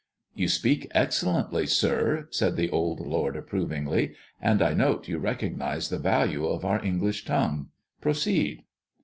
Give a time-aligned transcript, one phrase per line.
[0.33, 5.89] "You speak excellently, sir," said the old lord approv ingly," and I note you recognize
[5.89, 7.69] the value of our English tongue.
[8.01, 8.63] Proceed."